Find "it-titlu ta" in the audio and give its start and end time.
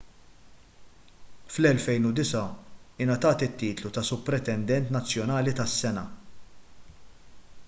3.49-4.07